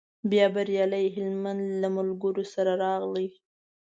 بیا 0.31 0.45
بریالی 0.55 1.05
هلمند 1.15 1.63
له 1.81 1.87
ملګرو 1.97 2.43
سره 2.53 2.71
راغی. 2.83 3.27